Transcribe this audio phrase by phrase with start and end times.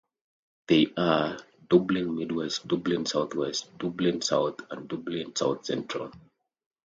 [0.65, 1.37] They are:
[1.69, 6.11] Dublin Mid-West, Dublin South-West, Dublin South and Dublin South-Central.